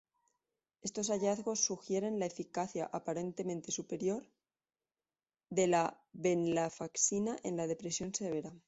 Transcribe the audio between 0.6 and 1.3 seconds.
Estos